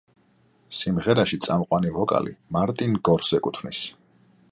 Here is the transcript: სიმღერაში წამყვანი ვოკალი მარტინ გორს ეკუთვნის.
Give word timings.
სიმღერაში 0.77 1.37
წამყვანი 1.47 1.91
ვოკალი 1.97 2.33
მარტინ 2.57 2.97
გორს 3.11 3.31
ეკუთვნის. 3.41 3.83